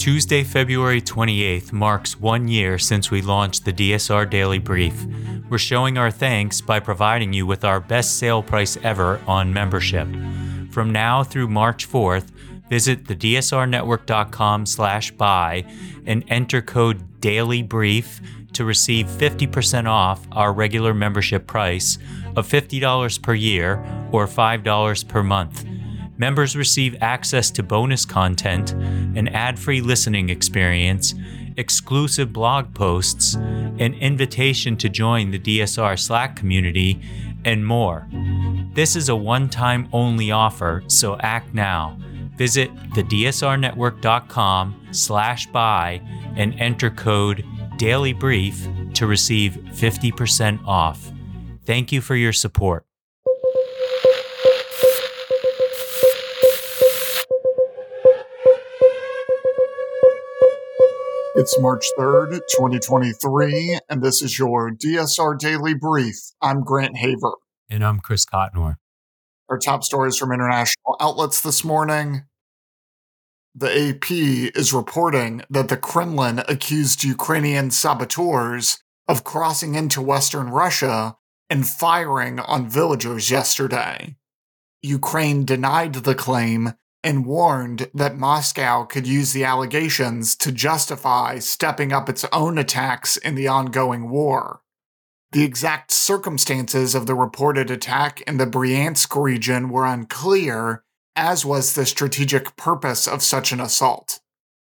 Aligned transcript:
Tuesday, 0.00 0.42
February 0.42 1.02
28th 1.02 1.74
marks 1.74 2.18
one 2.18 2.48
year 2.48 2.78
since 2.78 3.10
we 3.10 3.20
launched 3.20 3.66
the 3.66 3.72
DSR 3.72 4.30
Daily 4.30 4.58
Brief. 4.58 5.04
We're 5.50 5.58
showing 5.58 5.98
our 5.98 6.10
thanks 6.10 6.62
by 6.62 6.80
providing 6.80 7.34
you 7.34 7.46
with 7.46 7.66
our 7.66 7.80
best 7.80 8.16
sale 8.16 8.42
price 8.42 8.78
ever 8.82 9.20
on 9.26 9.52
membership. 9.52 10.08
From 10.70 10.90
now 10.90 11.22
through 11.22 11.48
March 11.48 11.86
4th, 11.86 12.30
visit 12.70 13.04
thedsrnetwork.com 13.04 14.64
slash 14.64 15.10
buy 15.10 15.66
and 16.06 16.24
enter 16.28 16.62
code 16.62 17.20
DAILYBRIEF 17.20 18.54
to 18.54 18.64
receive 18.64 19.04
50% 19.04 19.86
off 19.86 20.26
our 20.32 20.54
regular 20.54 20.94
membership 20.94 21.46
price 21.46 21.98
of 22.36 22.48
$50 22.48 23.20
per 23.20 23.34
year 23.34 23.74
or 24.12 24.26
$5 24.26 25.08
per 25.08 25.22
month. 25.22 25.66
Members 26.20 26.54
receive 26.54 26.98
access 27.00 27.50
to 27.52 27.62
bonus 27.62 28.04
content, 28.04 28.72
an 28.72 29.28
ad 29.28 29.58
free 29.58 29.80
listening 29.80 30.28
experience, 30.28 31.14
exclusive 31.56 32.30
blog 32.30 32.74
posts, 32.74 33.36
an 33.36 33.94
invitation 33.94 34.76
to 34.76 34.90
join 34.90 35.30
the 35.30 35.38
DSR 35.38 35.98
Slack 35.98 36.36
community, 36.36 37.00
and 37.46 37.64
more. 37.64 38.06
This 38.74 38.96
is 38.96 39.08
a 39.08 39.16
one 39.16 39.48
time 39.48 39.88
only 39.94 40.30
offer, 40.30 40.84
so 40.88 41.16
act 41.20 41.54
now. 41.54 41.98
Visit 42.36 42.68
thedsrnetwork.com 42.90 44.88
slash 44.90 45.46
buy 45.46 46.02
and 46.36 46.52
enter 46.60 46.90
code 46.90 47.42
DAILYBRIEF 47.78 48.92
to 48.92 49.06
receive 49.06 49.52
50% 49.70 50.66
off. 50.66 51.10
Thank 51.64 51.92
you 51.92 52.02
for 52.02 52.14
your 52.14 52.34
support. 52.34 52.84
It's 61.36 61.56
March 61.60 61.86
3rd, 61.96 62.40
2023, 62.56 63.78
and 63.88 64.02
this 64.02 64.20
is 64.20 64.36
your 64.36 64.72
DSR 64.72 65.38
Daily 65.38 65.74
Brief. 65.74 66.16
I'm 66.42 66.64
Grant 66.64 66.96
Haver. 66.96 67.34
And 67.68 67.84
I'm 67.84 68.00
Chris 68.00 68.26
Cotnor. 68.26 68.78
Our 69.48 69.56
top 69.56 69.84
stories 69.84 70.16
from 70.16 70.32
international 70.32 70.96
outlets 71.00 71.40
this 71.40 71.62
morning. 71.62 72.24
The 73.54 73.90
AP 73.90 74.10
is 74.56 74.72
reporting 74.72 75.42
that 75.48 75.68
the 75.68 75.76
Kremlin 75.76 76.40
accused 76.48 77.04
Ukrainian 77.04 77.70
saboteurs 77.70 78.82
of 79.06 79.22
crossing 79.22 79.76
into 79.76 80.02
Western 80.02 80.50
Russia 80.50 81.16
and 81.48 81.64
firing 81.64 82.40
on 82.40 82.68
villagers 82.68 83.30
yesterday. 83.30 84.16
Ukraine 84.82 85.44
denied 85.44 85.94
the 85.94 86.16
claim 86.16 86.74
and 87.02 87.24
warned 87.24 87.90
that 87.94 88.18
Moscow 88.18 88.84
could 88.84 89.06
use 89.06 89.32
the 89.32 89.44
allegations 89.44 90.36
to 90.36 90.52
justify 90.52 91.38
stepping 91.38 91.92
up 91.92 92.08
its 92.08 92.24
own 92.32 92.58
attacks 92.58 93.16
in 93.16 93.34
the 93.34 93.48
ongoing 93.48 94.10
war. 94.10 94.60
The 95.32 95.44
exact 95.44 95.92
circumstances 95.92 96.94
of 96.94 97.06
the 97.06 97.14
reported 97.14 97.70
attack 97.70 98.20
in 98.22 98.36
the 98.36 98.46
Bryansk 98.46 99.20
region 99.20 99.70
were 99.70 99.86
unclear, 99.86 100.82
as 101.14 101.44
was 101.44 101.74
the 101.74 101.86
strategic 101.86 102.56
purpose 102.56 103.06
of 103.06 103.22
such 103.22 103.52
an 103.52 103.60
assault. 103.60 104.20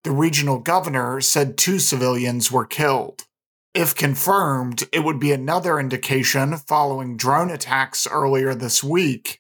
The 0.03 0.11
regional 0.11 0.59
governor 0.59 1.21
said 1.21 1.58
two 1.58 1.80
civilians 1.80 2.52
were 2.52 2.66
killed. 2.66 3.25
If 3.73 3.95
confirmed, 3.95 4.83
it 4.91 5.03
would 5.03 5.19
be 5.19 5.31
another 5.31 5.80
indication 5.80 6.58
following 6.58 7.17
drone 7.17 7.49
attacks 7.49 8.08
earlier 8.08 8.53
this 8.53 8.83
week 8.83 9.38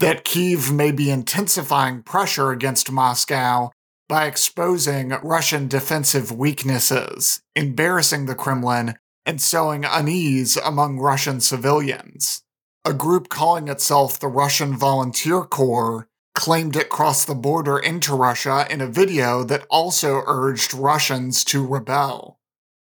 that 0.00 0.24
Kiev 0.24 0.72
may 0.72 0.92
be 0.92 1.10
intensifying 1.10 2.02
pressure 2.02 2.50
against 2.50 2.92
Moscow 2.92 3.70
by 4.08 4.26
exposing 4.26 5.10
Russian 5.22 5.68
defensive 5.68 6.32
weaknesses, 6.32 7.42
embarrassing 7.54 8.26
the 8.26 8.34
Kremlin, 8.34 8.96
and 9.26 9.40
sowing 9.40 9.84
unease 9.84 10.56
among 10.56 10.98
Russian 10.98 11.40
civilians. 11.40 12.42
A 12.84 12.94
group 12.94 13.28
calling 13.28 13.68
itself 13.68 14.18
the 14.18 14.28
Russian 14.28 14.74
Volunteer 14.74 15.42
Corps 15.42 16.08
claimed 16.34 16.76
it 16.76 16.88
crossed 16.88 17.26
the 17.26 17.34
border 17.34 17.78
into 17.78 18.14
Russia 18.14 18.66
in 18.70 18.80
a 18.80 18.86
video 18.86 19.42
that 19.44 19.66
also 19.68 20.22
urged 20.26 20.72
Russians 20.72 21.44
to 21.44 21.66
rebel. 21.66 22.37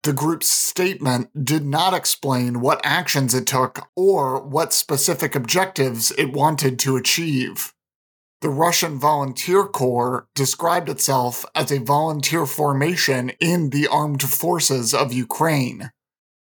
The 0.02 0.12
group's 0.14 0.48
statement 0.48 1.44
did 1.44 1.66
not 1.66 1.92
explain 1.92 2.60
what 2.60 2.80
actions 2.82 3.34
it 3.34 3.46
took 3.46 3.88
or 3.94 4.40
what 4.40 4.72
specific 4.72 5.34
objectives 5.34 6.10
it 6.12 6.32
wanted 6.32 6.78
to 6.80 6.96
achieve. 6.96 7.74
The 8.40 8.48
Russian 8.48 8.98
Volunteer 8.98 9.64
Corps 9.64 10.26
described 10.34 10.88
itself 10.88 11.44
as 11.54 11.70
a 11.70 11.80
volunteer 11.80 12.46
formation 12.46 13.32
in 13.40 13.68
the 13.68 13.86
armed 13.88 14.22
forces 14.22 14.94
of 14.94 15.12
Ukraine. 15.12 15.90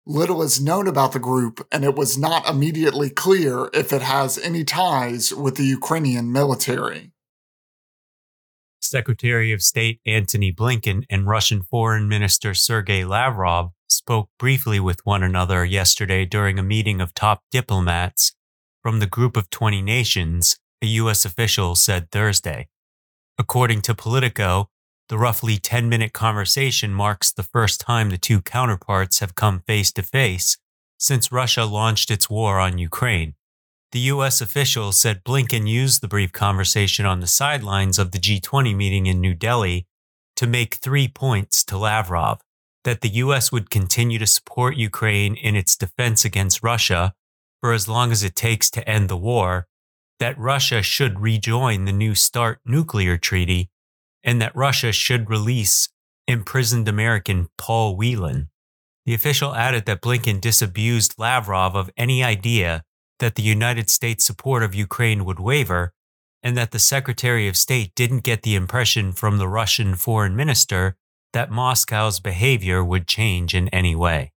Little 0.04 0.42
is 0.42 0.60
known 0.60 0.88
about 0.88 1.12
the 1.12 1.20
group, 1.20 1.64
and 1.70 1.84
it 1.84 1.94
was 1.94 2.18
not 2.18 2.48
immediately 2.48 3.08
clear 3.08 3.70
if 3.72 3.92
it 3.92 4.02
has 4.02 4.36
any 4.36 4.64
ties 4.64 5.32
with 5.32 5.54
the 5.54 5.64
Ukrainian 5.64 6.32
military. 6.32 7.13
Secretary 8.94 9.50
of 9.50 9.60
State 9.60 9.98
Antony 10.06 10.52
Blinken 10.52 11.02
and 11.10 11.26
Russian 11.26 11.64
Foreign 11.64 12.08
Minister 12.08 12.54
Sergei 12.54 13.04
Lavrov 13.04 13.72
spoke 13.88 14.30
briefly 14.38 14.78
with 14.78 15.04
one 15.04 15.24
another 15.24 15.64
yesterday 15.64 16.24
during 16.24 16.60
a 16.60 16.62
meeting 16.62 17.00
of 17.00 17.12
top 17.12 17.42
diplomats 17.50 18.36
from 18.84 19.00
the 19.00 19.08
Group 19.08 19.36
of 19.36 19.50
20 19.50 19.82
Nations, 19.82 20.60
a 20.80 20.86
U.S. 21.02 21.24
official 21.24 21.74
said 21.74 22.12
Thursday. 22.12 22.68
According 23.36 23.82
to 23.82 23.96
Politico, 23.96 24.68
the 25.08 25.18
roughly 25.18 25.56
10 25.56 25.88
minute 25.88 26.12
conversation 26.12 26.94
marks 26.94 27.32
the 27.32 27.42
first 27.42 27.80
time 27.80 28.10
the 28.10 28.16
two 28.16 28.40
counterparts 28.42 29.18
have 29.18 29.34
come 29.34 29.64
face 29.66 29.90
to 29.94 30.04
face 30.04 30.56
since 30.98 31.32
Russia 31.32 31.64
launched 31.64 32.12
its 32.12 32.30
war 32.30 32.60
on 32.60 32.78
Ukraine. 32.78 33.34
The 33.94 34.10
U.S. 34.10 34.40
official 34.40 34.90
said 34.90 35.22
Blinken 35.22 35.68
used 35.68 36.00
the 36.00 36.08
brief 36.08 36.32
conversation 36.32 37.06
on 37.06 37.20
the 37.20 37.28
sidelines 37.28 37.96
of 37.96 38.10
the 38.10 38.18
G20 38.18 38.74
meeting 38.74 39.06
in 39.06 39.20
New 39.20 39.34
Delhi 39.34 39.86
to 40.34 40.48
make 40.48 40.74
three 40.74 41.06
points 41.06 41.62
to 41.66 41.78
Lavrov 41.78 42.40
that 42.82 43.02
the 43.02 43.08
U.S. 43.10 43.52
would 43.52 43.70
continue 43.70 44.18
to 44.18 44.26
support 44.26 44.74
Ukraine 44.74 45.36
in 45.36 45.54
its 45.54 45.76
defense 45.76 46.24
against 46.24 46.60
Russia 46.60 47.14
for 47.60 47.72
as 47.72 47.86
long 47.86 48.10
as 48.10 48.24
it 48.24 48.34
takes 48.34 48.68
to 48.70 48.88
end 48.90 49.08
the 49.08 49.16
war, 49.16 49.68
that 50.18 50.36
Russia 50.36 50.82
should 50.82 51.20
rejoin 51.20 51.84
the 51.84 51.92
New 51.92 52.16
START 52.16 52.58
nuclear 52.66 53.16
treaty, 53.16 53.70
and 54.24 54.42
that 54.42 54.56
Russia 54.56 54.90
should 54.90 55.30
release 55.30 55.88
imprisoned 56.26 56.88
American 56.88 57.48
Paul 57.56 57.96
Whelan. 57.96 58.48
The 59.06 59.14
official 59.14 59.54
added 59.54 59.86
that 59.86 60.02
Blinken 60.02 60.40
disabused 60.40 61.14
Lavrov 61.16 61.76
of 61.76 61.90
any 61.96 62.24
idea 62.24 62.82
that 63.24 63.36
the 63.36 63.42
United 63.42 63.88
States 63.88 64.22
support 64.22 64.62
of 64.62 64.74
Ukraine 64.74 65.24
would 65.24 65.40
waver, 65.40 65.94
and 66.42 66.58
that 66.58 66.72
the 66.72 66.78
Secretary 66.78 67.48
of 67.48 67.56
State 67.56 67.94
didn't 67.94 68.22
get 68.22 68.42
the 68.42 68.54
impression 68.54 69.12
from 69.12 69.38
the 69.38 69.48
Russian 69.48 69.94
foreign 69.94 70.36
minister 70.36 70.94
that 71.32 71.50
Moscow's 71.50 72.20
behavior 72.20 72.84
would 72.84 73.08
change 73.08 73.54
in 73.54 73.68
any 73.68 73.96
way. 73.96 74.30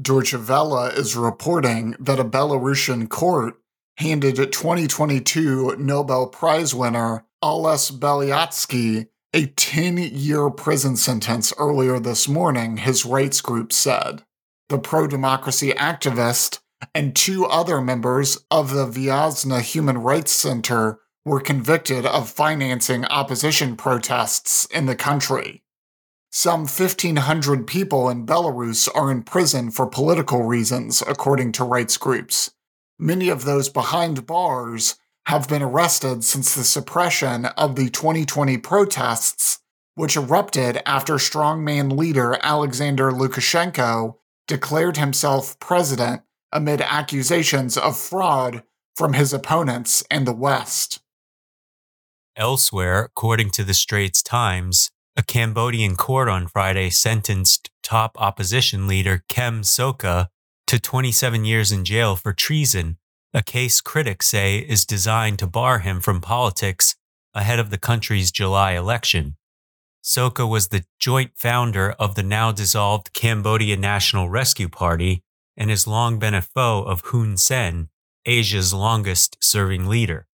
Deutsche 0.00 0.32
Welle 0.32 0.86
is 0.86 1.14
reporting 1.14 1.94
that 2.00 2.18
a 2.18 2.24
Belarusian 2.24 3.06
court 3.10 3.60
handed 3.98 4.38
a 4.38 4.46
2022 4.46 5.76
Nobel 5.76 6.28
Prize 6.28 6.74
winner 6.74 7.26
Ales 7.44 7.90
Belyatsky 7.90 9.08
a 9.34 9.44
10 9.44 9.98
year 9.98 10.48
prison 10.48 10.96
sentence 10.96 11.52
earlier 11.58 12.00
this 12.00 12.28
morning, 12.28 12.78
his 12.78 13.04
rights 13.04 13.42
group 13.42 13.74
said. 13.74 14.22
The 14.70 14.78
pro 14.78 15.06
democracy 15.06 15.72
activist 15.72 16.60
and 16.94 17.14
two 17.14 17.44
other 17.46 17.80
members 17.80 18.38
of 18.50 18.72
the 18.72 18.86
Viasna 18.86 19.60
Human 19.60 19.98
Rights 19.98 20.32
Center 20.32 21.00
were 21.24 21.40
convicted 21.40 22.06
of 22.06 22.28
financing 22.28 23.04
opposition 23.06 23.76
protests 23.76 24.64
in 24.66 24.86
the 24.86 24.94
country. 24.94 25.62
Some 26.30 26.60
1,500 26.60 27.66
people 27.66 28.08
in 28.08 28.26
Belarus 28.26 28.88
are 28.94 29.10
in 29.10 29.22
prison 29.22 29.70
for 29.70 29.86
political 29.86 30.42
reasons, 30.42 31.02
according 31.02 31.52
to 31.52 31.64
rights 31.64 31.96
groups. 31.96 32.50
Many 32.98 33.28
of 33.28 33.44
those 33.44 33.68
behind 33.68 34.26
bars 34.26 34.96
have 35.26 35.48
been 35.48 35.62
arrested 35.62 36.22
since 36.22 36.54
the 36.54 36.62
suppression 36.62 37.46
of 37.46 37.74
the 37.74 37.90
2020 37.90 38.58
protests, 38.58 39.58
which 39.94 40.16
erupted 40.16 40.80
after 40.86 41.14
strongman 41.14 41.96
leader 41.96 42.38
Alexander 42.42 43.10
Lukashenko 43.10 44.16
declared 44.46 44.96
himself 44.96 45.58
president 45.58 46.22
amid 46.56 46.80
accusations 46.80 47.76
of 47.76 47.98
fraud 47.98 48.62
from 48.96 49.12
his 49.12 49.34
opponents 49.34 50.02
in 50.10 50.24
the 50.24 50.32
West. 50.32 51.00
Elsewhere, 52.34 53.04
according 53.04 53.50
to 53.50 53.62
the 53.62 53.74
Straits 53.74 54.22
Times, 54.22 54.90
a 55.18 55.22
Cambodian 55.22 55.96
court 55.96 56.28
on 56.28 56.46
Friday 56.46 56.88
sentenced 56.88 57.70
top 57.82 58.16
opposition 58.18 58.86
leader 58.86 59.22
Kem 59.28 59.60
Sokha 59.60 60.28
to 60.66 60.80
27 60.80 61.44
years 61.44 61.70
in 61.70 61.84
jail 61.84 62.16
for 62.16 62.32
treason, 62.32 62.96
a 63.34 63.42
case 63.42 63.82
critics 63.82 64.26
say 64.26 64.58
is 64.58 64.86
designed 64.86 65.38
to 65.38 65.46
bar 65.46 65.80
him 65.80 66.00
from 66.00 66.22
politics 66.22 66.96
ahead 67.34 67.58
of 67.58 67.68
the 67.68 67.78
country's 67.78 68.32
July 68.32 68.72
election. 68.72 69.36
Sokha 70.02 70.48
was 70.48 70.68
the 70.68 70.84
joint 70.98 71.32
founder 71.34 71.90
of 71.92 72.14
the 72.14 72.22
now 72.22 72.50
dissolved 72.50 73.12
Cambodia 73.12 73.76
National 73.76 74.30
Rescue 74.30 74.70
Party 74.70 75.22
and 75.56 75.70
has 75.70 75.86
long 75.86 76.18
been 76.18 76.34
a 76.34 76.42
foe 76.42 76.82
of 76.82 77.02
Hun 77.06 77.36
Sen, 77.36 77.88
Asia's 78.26 78.74
longest 78.74 79.36
serving 79.40 79.86
leader. 79.86 80.26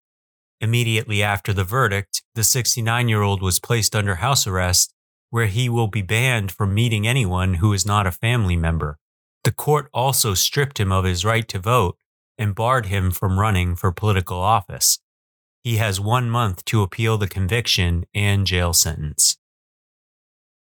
Immediately 0.61 1.23
after 1.23 1.53
the 1.53 1.65
verdict, 1.65 2.23
the 2.35 2.45
69 2.45 3.09
year 3.09 3.23
old 3.23 3.43
was 3.43 3.59
placed 3.59 3.97
under 3.97 4.17
house 4.17 4.47
arrest, 4.47 4.95
where 5.31 5.47
he 5.47 5.69
will 5.69 5.89
be 5.89 6.03
banned 6.03 6.53
from 6.53 6.75
meeting 6.75 7.07
anyone 7.07 7.55
who 7.55 7.73
is 7.73 7.87
not 7.87 8.07
a 8.07 8.13
family 8.13 8.57
member. 8.57 8.99
The 9.45 9.53
court 9.53 9.89
also 9.95 10.35
stripped 10.35 10.79
him 10.79 10.93
of 10.93 11.05
his 11.05 11.25
right 11.25 11.49
to 11.49 11.59
vote 11.59 11.97
and 12.37 12.55
barred 12.55 12.87
him 12.87 13.11
from 13.11 13.39
running 13.39 13.75
for 13.75 13.93
political 13.93 14.39
office. 14.39 14.99
He 15.63 15.77
has 15.77 16.01
one 16.01 16.31
month 16.31 16.65
to 16.67 16.83
appeal 16.83 17.19
the 17.19 17.29
conviction 17.29 18.05
and 18.15 18.47
jail 18.47 18.73
sentence. 18.73 19.37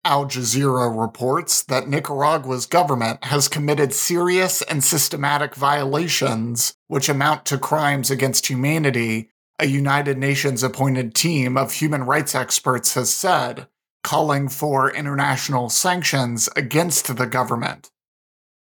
Al 0.05 0.25
Jazeera 0.25 1.01
reports 1.01 1.63
that 1.63 1.87
Nicaragua's 1.87 2.65
government 2.65 3.23
has 3.25 3.47
committed 3.47 3.93
serious 3.93 4.61
and 4.63 4.83
systematic 4.83 5.55
violations 5.55 6.75
which 6.87 7.07
amount 7.07 7.45
to 7.45 7.57
crimes 7.57 8.11
against 8.11 8.47
humanity, 8.47 9.29
a 9.59 9.65
United 9.65 10.17
Nations 10.17 10.61
appointed 10.61 11.15
team 11.15 11.55
of 11.55 11.73
human 11.73 12.03
rights 12.03 12.35
experts 12.35 12.95
has 12.95 13.13
said, 13.13 13.67
calling 14.03 14.49
for 14.49 14.91
international 14.91 15.69
sanctions 15.69 16.49
against 16.55 17.15
the 17.15 17.25
government. 17.25 17.89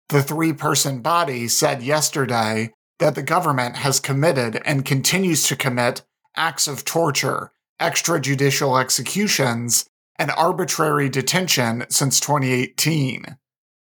The 0.08 0.24
three 0.24 0.54
person 0.54 1.02
body 1.02 1.50
said 1.50 1.84
yesterday 1.84 2.72
that 3.00 3.16
the 3.16 3.24
government 3.24 3.78
has 3.78 4.00
committed 4.00 4.62
and 4.64 4.86
continues 4.86 5.44
to 5.48 5.58
commit 5.58 6.04
acts 6.38 6.66
of 6.68 6.86
torture, 6.86 7.52
extrajudicial 7.82 8.80
executions, 8.80 9.86
and 10.18 10.32
arbitrary 10.32 11.10
detention 11.10 11.86
since 11.90 12.20
2018. 12.20 13.38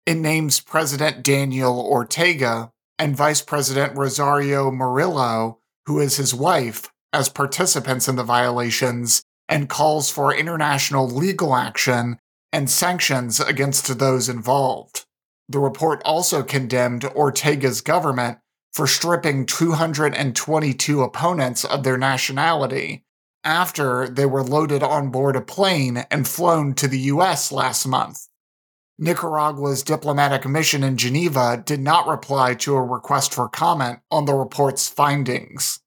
It 0.07 0.15
names 0.15 0.61
President 0.61 1.23
Daniel 1.23 1.81
Ortega 1.81 2.71
and 2.99 3.17
Vice 3.17 3.43
President 3.43 3.97
Rosario 3.97 4.71
Murillo, 4.71 5.59
who 5.87 6.01
is 6.01 6.17
his 6.17 6.35
wife, 6.35 6.91
as 7.13 7.29
participants 7.29 8.09
in 8.09 8.17
the 8.17 8.23
violations 8.23 9.23
and 9.49 9.69
calls 9.69 10.11
for 10.11 10.35
international 10.35 11.09
legal 11.09 11.55
action 11.55 12.19
and 12.53 12.71
sanctions 12.71 13.41
against 13.41 13.99
those 13.99 14.29
involved. 14.29 15.05
The 15.49 15.59
report 15.59 16.03
also 16.05 16.43
condemned 16.43 17.05
Ortega's 17.15 17.81
government 17.81 18.39
for 18.73 18.87
stripping 18.87 19.47
222 19.47 21.03
opponents 21.03 21.65
of 21.65 21.83
their 21.83 21.97
nationality 21.97 23.06
after 23.47 24.09
they 24.09 24.27
were 24.27 24.43
loaded 24.43 24.83
on 24.83 25.11
board 25.11 25.37
a 25.37 25.41
plane 25.41 26.05
and 26.11 26.27
flown 26.27 26.75
to 26.75 26.89
the 26.89 26.99
US 26.99 27.53
last 27.53 27.87
month. 27.87 28.27
Nicaragua's 28.99 29.83
diplomatic 29.83 30.47
mission 30.47 30.83
in 30.83 30.97
Geneva 30.97 31.63
did 31.65 31.81
not 31.81 32.09
reply 32.09 32.55
to 32.55 32.75
a 32.75 32.83
request 32.83 33.33
for 33.33 33.49
comment 33.49 34.01
on 34.11 34.25
the 34.25 34.35
report's 34.35 34.89
findings. 34.89 35.79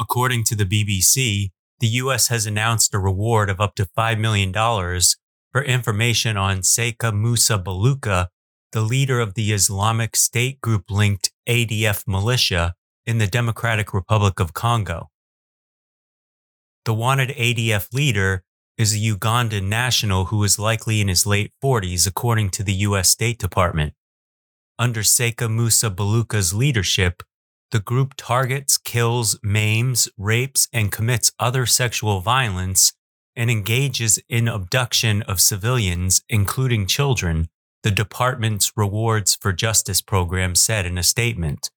According 0.00 0.44
to 0.44 0.56
the 0.56 0.64
BBC, 0.64 1.50
the 1.80 1.88
U.S. 1.88 2.28
has 2.28 2.46
announced 2.46 2.94
a 2.94 2.98
reward 2.98 3.50
of 3.50 3.60
up 3.60 3.74
to 3.74 3.84
$5 3.84 4.18
million 4.18 4.52
for 5.52 5.62
information 5.62 6.36
on 6.36 6.58
Sheikha 6.58 7.12
Musa 7.12 7.58
Baluku, 7.58 8.26
the 8.72 8.80
leader 8.80 9.20
of 9.20 9.34
the 9.34 9.52
Islamic 9.52 10.16
State 10.16 10.60
group 10.60 10.90
linked 10.90 11.32
ADF 11.48 12.04
militia 12.06 12.74
in 13.04 13.18
the 13.18 13.26
Democratic 13.26 13.92
Republic 13.92 14.40
of 14.40 14.54
Congo. 14.54 15.10
The 16.84 16.94
wanted 16.94 17.30
ADF 17.30 17.94
leader 17.94 18.42
is 18.76 18.94
a 18.94 18.98
Ugandan 18.98 19.68
national 19.68 20.26
who 20.26 20.44
is 20.44 20.58
likely 20.58 21.00
in 21.00 21.08
his 21.08 21.26
late 21.26 21.50
40s, 21.62 22.06
according 22.06 22.50
to 22.50 22.62
the 22.62 22.74
U.S. 22.88 23.08
State 23.08 23.38
Department. 23.38 23.94
Under 24.78 25.00
Sheikha 25.00 25.50
Musa 25.50 25.90
Baluku's 25.90 26.52
leadership, 26.52 27.22
the 27.70 27.80
group 27.80 28.14
targets, 28.18 28.76
kills, 28.76 29.38
maims, 29.42 30.10
rapes, 30.18 30.68
and 30.72 30.92
commits 30.92 31.32
other 31.38 31.64
sexual 31.64 32.20
violence 32.20 32.92
and 33.34 33.50
engages 33.50 34.20
in 34.28 34.46
abduction 34.46 35.22
of 35.22 35.40
civilians, 35.40 36.22
including 36.28 36.86
children, 36.86 37.48
the 37.82 37.90
department's 37.90 38.72
Rewards 38.76 39.34
for 39.34 39.52
Justice 39.52 40.02
program 40.02 40.54
said 40.54 40.84
in 40.84 40.98
a 40.98 41.02
statement. 41.02 41.70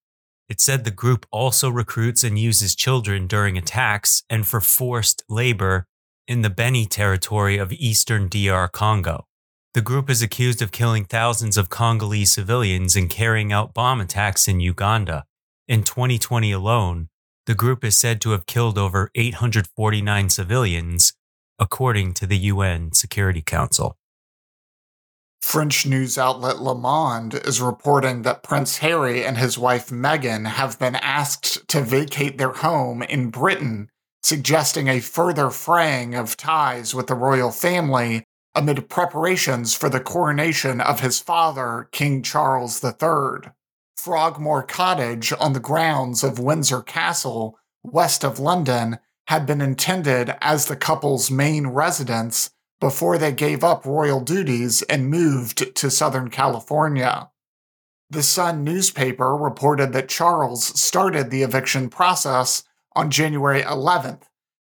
It 0.49 0.61
said 0.61 0.83
the 0.83 0.91
group 0.91 1.25
also 1.31 1.69
recruits 1.69 2.23
and 2.23 2.39
uses 2.39 2.75
children 2.75 3.27
during 3.27 3.57
attacks 3.57 4.23
and 4.29 4.47
for 4.47 4.61
forced 4.61 5.23
labor 5.29 5.87
in 6.27 6.41
the 6.41 6.49
Beni 6.49 6.85
territory 6.85 7.57
of 7.57 7.73
eastern 7.73 8.29
DR 8.29 8.69
Congo. 8.69 9.25
The 9.73 9.81
group 9.81 10.09
is 10.09 10.21
accused 10.21 10.61
of 10.61 10.71
killing 10.71 11.05
thousands 11.05 11.57
of 11.57 11.69
Congolese 11.69 12.31
civilians 12.31 12.95
and 12.95 13.09
carrying 13.09 13.51
out 13.51 13.73
bomb 13.73 14.01
attacks 14.01 14.47
in 14.47 14.59
Uganda. 14.59 15.25
In 15.67 15.83
2020 15.83 16.51
alone, 16.51 17.09
the 17.45 17.53
group 17.53 17.83
is 17.83 17.99
said 17.99 18.19
to 18.21 18.31
have 18.31 18.45
killed 18.45 18.77
over 18.77 19.11
849 19.15 20.29
civilians, 20.29 21.13
according 21.59 22.13
to 22.15 22.25
the 22.25 22.37
UN 22.37 22.93
Security 22.93 23.41
Council. 23.41 23.97
French 25.41 25.85
news 25.85 26.17
outlet 26.17 26.61
Le 26.61 26.75
Monde 26.75 27.35
is 27.35 27.61
reporting 27.61 28.23
that 28.23 28.43
Prince 28.43 28.77
Harry 28.77 29.23
and 29.23 29.37
his 29.37 29.57
wife 29.57 29.89
Meghan 29.89 30.45
have 30.45 30.77
been 30.77 30.95
asked 30.95 31.67
to 31.69 31.81
vacate 31.81 32.37
their 32.37 32.51
home 32.51 33.01
in 33.03 33.29
Britain, 33.29 33.89
suggesting 34.21 34.87
a 34.87 34.99
further 34.99 35.49
fraying 35.49 36.15
of 36.15 36.37
ties 36.37 36.93
with 36.93 37.07
the 37.07 37.15
royal 37.15 37.51
family 37.51 38.23
amid 38.55 38.89
preparations 38.89 39.73
for 39.73 39.87
the 39.87 39.99
coronation 39.99 40.81
of 40.81 40.99
his 40.99 41.19
father, 41.19 41.87
King 41.91 42.23
Charles 42.23 42.83
III. 42.83 43.51
Frogmore 43.95 44.63
Cottage 44.63 45.31
on 45.39 45.53
the 45.53 45.59
grounds 45.59 46.23
of 46.23 46.39
Windsor 46.39 46.81
Castle, 46.81 47.57
west 47.83 48.23
of 48.23 48.39
London, 48.39 48.99
had 49.27 49.45
been 49.45 49.61
intended 49.61 50.35
as 50.41 50.65
the 50.65 50.75
couple's 50.75 51.29
main 51.29 51.67
residence 51.67 52.49
before 52.79 53.17
they 53.17 53.31
gave 53.31 53.63
up 53.63 53.85
royal 53.85 54.21
duties 54.21 54.81
and 54.83 55.09
moved 55.09 55.75
to 55.75 55.89
Southern 55.89 56.29
California. 56.29 57.29
The 58.09 58.23
Sun 58.23 58.63
newspaper 58.63 59.35
reported 59.35 59.93
that 59.93 60.09
Charles 60.09 60.79
started 60.79 61.29
the 61.29 61.43
eviction 61.43 61.89
process 61.89 62.63
on 62.95 63.11
January 63.11 63.61
11th, 63.61 64.23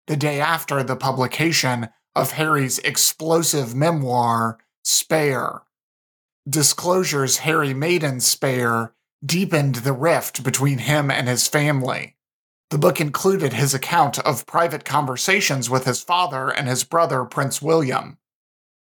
the 0.07 0.17
day 0.17 0.41
after 0.41 0.83
the 0.83 0.97
publication 0.97 1.89
of 2.15 2.33
Harry's 2.33 2.79
explosive 2.81 3.75
memoir, 3.75 4.59
Spare. 4.85 5.63
Disclosures 6.49 7.39
Harry 7.39 7.73
made 7.73 8.03
in 8.03 8.21
Spare 8.21 8.93
deepened 9.25 9.77
the 9.77 9.93
rift 9.93 10.43
between 10.43 10.79
him 10.79 11.11
and 11.11 11.29
his 11.29 11.47
family. 11.47 12.17
The 12.71 12.79
book 12.79 13.01
included 13.01 13.53
his 13.53 13.75
account 13.75 14.21
of 14.21 14.47
private 14.47 14.85
conversations 14.85 15.69
with 15.69 15.85
his 15.85 16.03
father 16.03 16.51
and 16.51 16.69
his 16.69 16.85
brother, 16.85 17.25
Prince 17.25 17.61
William. 17.61 18.19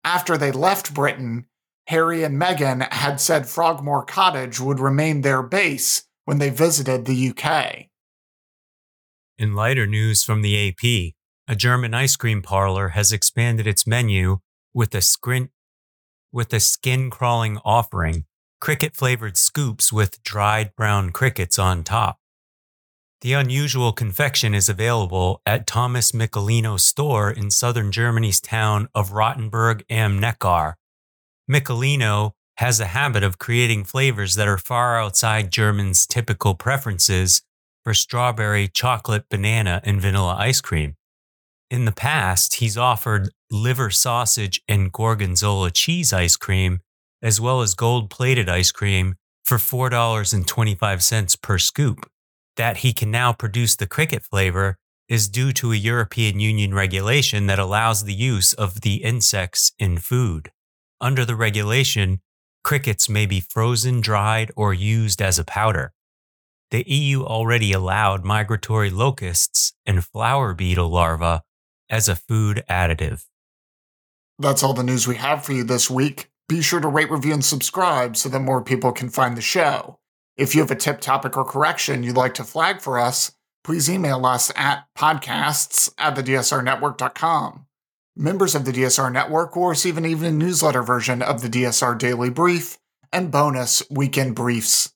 After 0.03 0.38
they 0.38 0.51
left 0.51 0.93
Britain, 0.93 1.48
Harry 1.88 2.24
and 2.24 2.39
Meghan 2.39 2.88
had 2.93 3.19
said 3.19 3.50
Frogmore 3.50 4.05
Cottage 4.05 4.60
would 4.60 4.79
remain 4.79 5.22
their 5.22 5.41
base 5.41 6.03
when 6.25 6.38
they 6.38 6.51
visited 6.51 7.05
the 7.05 7.29
UK. 7.29 7.88
In 9.39 9.55
lighter 9.55 9.88
news 9.88 10.24
from 10.24 10.43
the 10.43 10.69
AP, 10.69 11.15
a 11.48 11.55
German 11.55 11.96
ice 11.96 12.15
cream 12.15 12.43
parlor 12.43 12.89
has 12.89 13.12
expanded 13.12 13.65
its 13.65 13.88
menu 13.88 14.38
with 14.72 14.93
a, 14.93 15.01
scrin- 15.01 15.50
with 16.31 16.53
a 16.53 16.60
skin 16.60 17.10
crawling 17.10 17.58
offering 17.65 18.25
cricket 18.62 18.96
flavored 18.96 19.36
scoops 19.36 19.91
with 19.91 20.22
dried 20.22 20.75
brown 20.75 21.10
crickets 21.10 21.58
on 21.58 21.84
top. 21.84 22.19
The 23.22 23.34
unusual 23.34 23.92
confection 23.92 24.54
is 24.54 24.70
available 24.70 25.42
at 25.46 25.68
Thomas 25.68 26.14
Micolino's 26.14 26.86
store 26.86 27.30
in 27.30 27.52
southern 27.52 27.92
Germany's 27.92 28.40
town 28.40 28.88
of 28.96 29.10
Rottenburg 29.10 29.84
am 29.90 30.22
Neckar. 30.22 30.76
Michelino 31.52 32.32
has 32.58 32.80
a 32.80 32.86
habit 32.86 33.24
of 33.24 33.38
creating 33.38 33.84
flavors 33.84 34.36
that 34.36 34.48
are 34.48 34.58
far 34.58 34.98
outside 34.98 35.52
Germans' 35.52 36.08
typical 36.08 36.56
preferences 36.56 37.42
for 37.84 37.94
strawberry, 37.94 38.70
chocolate, 38.70 39.26
banana, 39.30 39.82
and 39.84 40.00
vanilla 40.00 40.38
ice 40.40 40.62
cream. 40.62 40.96
In 41.70 41.84
the 41.84 41.92
past, 41.92 42.56
he's 42.56 42.78
offered 42.78 43.32
liver 43.52 43.90
sausage 43.90 44.62
and 44.70 44.94
gorgonzola 44.94 45.72
cheese 45.72 46.14
ice 46.14 46.38
cream, 46.38 46.80
as 47.22 47.42
well 47.42 47.60
as 47.60 47.74
gold 47.74 48.10
plated 48.10 48.48
ice 48.48 48.72
cream 48.72 49.16
for 49.44 49.58
$4.25 49.58 51.42
per 51.42 51.58
scoop 51.58 52.10
that 52.60 52.80
he 52.80 52.92
can 52.92 53.10
now 53.10 53.32
produce 53.32 53.78
the 53.78 53.88
cricket 53.88 54.22
flavor 54.22 54.78
is 55.08 55.30
due 55.30 55.54
to 55.54 55.72
a 55.72 55.78
European 55.78 56.42
Union 56.42 56.74
regulation 56.74 57.48
that 57.48 57.58
allows 57.58 58.04
the 58.04 58.13
use 58.13 58.51
of 58.51 58.82
the 58.82 58.96
insects 58.96 59.72
in 59.80 59.98
food. 59.98 60.51
Under 61.00 61.24
the 61.24 61.38
regulation, 61.38 62.20
crickets 62.66 63.08
may 63.08 63.25
be 63.25 63.39
frozen, 63.39 64.01
dried, 64.01 64.51
or 64.58 64.74
used 64.74 65.22
as 65.22 65.39
a 65.39 65.46
powder. 65.46 65.94
The 66.70 66.84
EU 66.86 67.24
already 67.24 67.72
allowed 67.72 68.25
migratory 68.25 68.89
locusts 68.89 69.72
and 69.86 70.04
flower 70.04 70.54
beetle 70.54 70.89
larvae 70.89 71.42
as 71.89 72.10
a 72.10 72.16
food 72.18 72.66
additive. 72.70 73.24
That's 74.38 74.63
all 74.63 74.74
the 74.74 74.84
news 74.84 75.08
we 75.08 75.16
have 75.16 75.46
for 75.46 75.54
you 75.54 75.63
this 75.63 75.89
week. 75.89 76.30
Be 76.50 76.62
sure 76.62 76.82
to 76.82 76.89
rate, 76.89 77.10
review, 77.10 77.32
and 77.32 77.46
subscribe 77.46 78.18
so 78.18 78.28
that 78.28 78.39
more 78.42 78.62
people 78.62 78.92
can 78.92 79.08
find 79.08 79.38
the 79.38 79.42
show. 79.42 79.99
If 80.39 80.55
you 80.55 80.62
have 80.62 80.72
a 80.72 80.75
tip, 80.75 81.01
topic, 81.01 81.36
or 81.36 81.43
correction 81.43 82.01
you'd 82.01 82.15
like 82.15 82.34
to 82.36 82.46
flag 82.46 82.79
for 82.79 82.98
us, 82.98 83.34
please 83.65 83.89
email 83.89 84.25
us 84.25 84.53
at 84.55 84.86
podcasts 84.98 85.91
at 85.98 86.15
thedsrnetwork.com. 86.15 87.65
Members 88.15 88.55
of 88.55 88.63
the 88.63 88.72
DSR 88.72 89.12
Network 89.12 89.53
will 89.53 89.67
receive 89.67 89.98
an 89.98 90.05
evening 90.05 90.38
newsletter 90.38 90.81
version 90.81 91.22
of 91.22 91.41
the 91.41 91.50
DSR 91.50 91.98
Daily 91.98 92.29
Brief 92.29 92.77
and 93.12 93.34
bonus 93.34 93.84
weekend 93.91 94.34
briefs. 94.34 94.93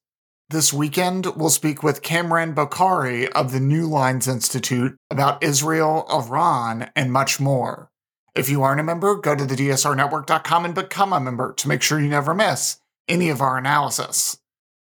This 0.50 0.72
weekend, 0.72 1.26
we'll 1.36 1.50
speak 1.50 1.84
with 1.84 2.02
Kamran 2.02 2.56
Bokhari 2.56 3.28
of 3.32 3.52
the 3.52 3.60
New 3.60 3.86
Lines 3.86 4.30
Institute 4.30 4.96
about 5.12 5.44
Israel, 5.44 6.06
Iran, 6.10 6.90
and 6.96 7.12
much 7.12 7.42
more. 7.42 7.90
If 8.34 8.50
you 8.50 8.64
aren't 8.64 8.80
a 8.80 8.84
member, 8.84 9.16
go 9.16 9.36
to 9.36 9.46
the 9.46 9.56
DSRnetwork.com 9.56 10.64
and 10.64 10.74
become 10.74 11.12
a 11.12 11.20
member 11.20 11.52
to 11.56 11.68
make 11.68 11.82
sure 11.82 12.00
you 12.00 12.08
never 12.08 12.34
miss 12.34 12.80
any 13.10 13.28
of 13.28 13.42
our 13.42 13.58
analysis. 13.58 14.38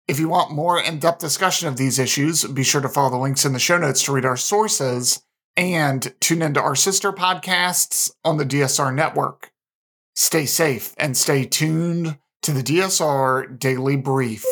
If 0.09 0.19
you 0.19 0.29
want 0.29 0.51
more 0.51 0.81
in 0.81 0.99
depth 0.99 1.21
discussion 1.21 1.69
of 1.69 1.77
these 1.77 1.99
issues, 1.99 2.45
be 2.45 2.65
sure 2.65 2.81
to 2.81 2.89
follow 2.89 3.11
the 3.11 3.19
links 3.19 3.45
in 3.45 3.53
the 3.53 3.59
show 3.59 3.79
notes 3.79 4.03
to 4.05 4.13
read 4.13 4.25
our 4.25 4.37
sources 4.37 5.23
and 5.57 6.13
tune 6.21 6.43
into 6.43 6.61
our 6.61 6.75
sister 6.75 7.13
podcasts 7.13 8.11
on 8.25 8.37
the 8.37 8.45
DSR 8.45 8.93
network. 8.95 9.53
Stay 10.17 10.45
safe 10.45 10.95
and 10.99 11.17
stay 11.17 11.45
tuned 11.45 12.19
to 12.43 12.53
the 12.53 12.63
DSR 12.63 13.59
Daily 13.59 13.97
Brief. 13.97 14.45